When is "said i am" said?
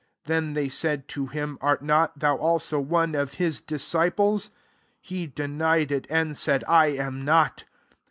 6.35-7.23